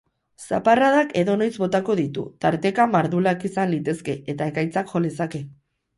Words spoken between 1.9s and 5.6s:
ditu, tarteka mardulak izan litezke eta ekaitzak jo lezake.